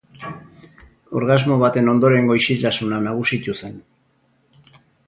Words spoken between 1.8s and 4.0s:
ondorengo isiltasuna nagusitu zen.